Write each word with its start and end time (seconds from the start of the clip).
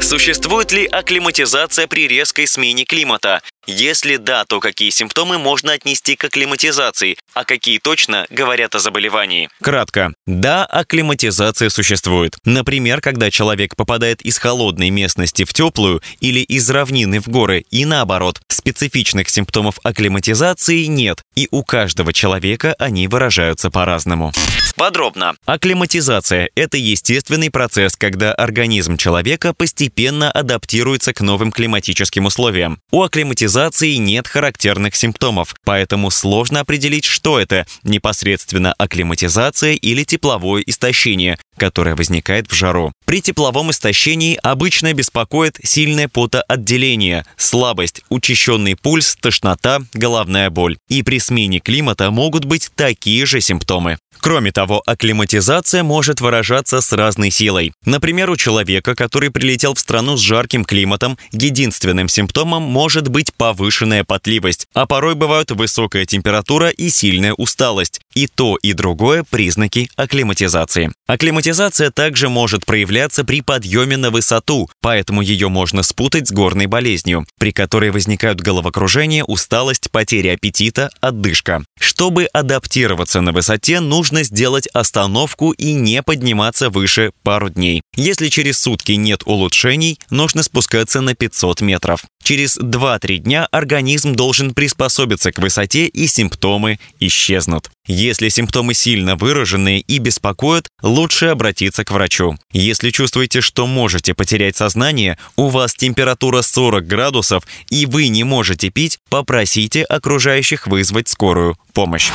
Существует 0.00 0.72
ли 0.72 0.86
акклиматизация 0.86 1.86
при 1.86 2.08
резкой 2.08 2.46
смене 2.46 2.84
климата? 2.84 3.42
Если 3.66 4.16
да, 4.16 4.44
то 4.46 4.58
какие 4.58 4.90
симптомы 4.90 5.38
можно 5.38 5.72
отнести 5.72 6.16
к 6.16 6.24
акклиматизации, 6.24 7.16
а 7.34 7.44
какие 7.44 7.78
точно 7.78 8.26
говорят 8.30 8.74
о 8.74 8.78
заболевании? 8.80 9.50
Кратко. 9.62 10.14
Да, 10.26 10.64
акклиматизация 10.64 11.68
существует. 11.68 12.36
Например, 12.44 13.00
когда 13.00 13.30
человек 13.30 13.76
попадает 13.76 14.22
из 14.22 14.38
холодной 14.38 14.90
местности 14.90 15.44
в 15.44 15.52
теплую 15.52 16.02
или 16.20 16.40
из 16.40 16.68
равнины 16.70 17.20
в 17.20 17.28
горы 17.28 17.64
и 17.70 17.84
наоборот. 17.84 18.40
Специфичных 18.48 19.28
симптомов 19.28 19.78
акклиматизации 19.84 20.86
нет, 20.86 21.22
и 21.36 21.46
у 21.50 21.62
каждого 21.62 22.12
человека 22.12 22.74
они 22.78 23.06
выражаются 23.06 23.70
по-разному. 23.70 24.32
Подробно. 24.76 25.34
Акклиматизация– 25.44 26.48
это 26.54 26.78
естественный 26.78 27.50
процесс, 27.50 27.96
когда 27.96 28.32
организм 28.32 28.96
человека 28.96 29.52
постепенно 29.52 29.99
адаптируется 30.30 31.12
к 31.12 31.20
новым 31.20 31.52
климатическим 31.52 32.26
условиям. 32.26 32.80
У 32.90 33.02
акклиматизации 33.02 33.94
нет 33.94 34.26
характерных 34.26 34.96
симптомов, 34.96 35.54
поэтому 35.64 36.10
сложно 36.10 36.60
определить, 36.60 37.04
что 37.04 37.38
это– 37.38 37.66
непосредственно 37.82 38.72
акклиматизация 38.78 39.72
или 39.72 40.04
тепловое 40.04 40.62
истощение, 40.66 41.38
которое 41.60 41.94
возникает 41.94 42.50
в 42.50 42.54
жару. 42.54 42.90
При 43.04 43.20
тепловом 43.20 43.70
истощении 43.70 44.38
обычно 44.42 44.94
беспокоит 44.94 45.58
сильное 45.62 46.08
потоотделение, 46.08 47.26
слабость, 47.36 48.00
учащенный 48.08 48.76
пульс, 48.76 49.14
тошнота, 49.20 49.80
головная 49.92 50.48
боль. 50.48 50.78
И 50.88 51.02
при 51.02 51.20
смене 51.20 51.60
климата 51.60 52.10
могут 52.10 52.46
быть 52.46 52.70
такие 52.74 53.26
же 53.26 53.42
симптомы. 53.42 53.98
Кроме 54.20 54.52
того, 54.52 54.82
акклиматизация 54.84 55.82
может 55.82 56.20
выражаться 56.20 56.80
с 56.80 56.92
разной 56.92 57.30
силой. 57.30 57.72
Например, 57.84 58.30
у 58.30 58.36
человека, 58.36 58.94
который 58.94 59.30
прилетел 59.30 59.74
в 59.74 59.80
страну 59.80 60.16
с 60.16 60.20
жарким 60.20 60.64
климатом, 60.64 61.18
единственным 61.32 62.08
симптомом 62.08 62.62
может 62.62 63.08
быть 63.08 63.32
повышенная 63.34 64.04
потливость, 64.04 64.66
а 64.74 64.86
порой 64.86 65.14
бывают 65.14 65.50
высокая 65.50 66.04
температура 66.04 66.68
и 66.68 66.90
сильная 66.90 67.32
усталость. 67.32 68.00
И 68.14 68.26
то, 68.26 68.56
и 68.56 68.72
другое– 68.72 69.24
признаки 69.30 69.88
акклиматизации. 69.96 70.92
Акклиматизация 71.06 71.49
также 71.90 72.28
может 72.28 72.66
проявляться 72.66 73.24
при 73.24 73.40
подъеме 73.40 73.96
на 73.96 74.10
высоту, 74.10 74.68
поэтому 74.80 75.22
ее 75.22 75.48
можно 75.48 75.82
спутать 75.82 76.28
с 76.28 76.32
горной 76.32 76.66
болезнью, 76.66 77.26
при 77.38 77.52
которой 77.52 77.90
возникают 77.90 78.40
головокружение, 78.40 79.24
усталость, 79.24 79.90
потеря 79.90 80.34
аппетита, 80.34 80.90
отдышка. 81.00 81.64
Чтобы 81.78 82.26
адаптироваться 82.26 83.20
на 83.20 83.32
высоте, 83.32 83.80
нужно 83.80 84.22
сделать 84.22 84.68
остановку 84.68 85.52
и 85.52 85.72
не 85.72 86.02
подниматься 86.02 86.70
выше 86.70 87.12
пару 87.22 87.50
дней. 87.50 87.82
Если 87.96 88.28
через 88.28 88.60
сутки 88.60 88.92
нет 88.92 89.22
улучшений, 89.24 89.98
нужно 90.10 90.42
спускаться 90.42 91.00
на 91.00 91.14
500 91.14 91.60
метров. 91.60 92.04
Через 92.22 92.58
2-3 92.58 93.18
дня 93.18 93.48
организм 93.50 94.14
должен 94.14 94.54
приспособиться 94.54 95.32
к 95.32 95.38
высоте 95.38 95.86
и 95.86 96.06
симптомы 96.06 96.78
исчезнут. 97.00 97.70
Если 97.86 98.28
симптомы 98.28 98.74
сильно 98.74 99.16
выраженные 99.16 99.80
и 99.80 99.98
беспокоят, 99.98 100.68
лучше 100.82 101.26
обратиться 101.26 101.84
к 101.84 101.90
врачу. 101.90 102.36
Если 102.52 102.90
чувствуете, 102.90 103.40
что 103.40 103.66
можете 103.66 104.14
потерять 104.14 104.56
сознание, 104.56 105.18
у 105.34 105.48
вас 105.48 105.74
температура 105.74 106.42
40 106.42 106.86
градусов 106.86 107.42
и 107.68 107.86
вы 107.86 108.08
не 108.08 108.22
можете 108.22 108.70
пить, 108.70 108.98
попросите 109.08 109.82
окружающих 109.82 110.68
вызвать 110.68 111.08
скорую 111.08 111.56
помощь. 111.72 112.10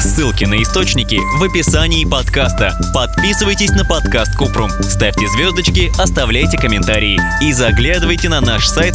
Ссылки 0.00 0.44
на 0.44 0.62
источники 0.62 1.18
в 1.38 1.42
описании 1.42 2.04
подкаста. 2.04 2.78
Подписывайтесь 2.92 3.70
на 3.70 3.84
подкаст 3.84 4.36
Купрум, 4.36 4.70
ставьте 4.82 5.26
звездочки, 5.28 5.90
оставляйте 5.98 6.58
комментарии 6.58 7.18
и 7.40 7.52
заглядывайте 7.52 8.28
на 8.28 8.42
наш 8.42 8.68
сайт 8.68 8.94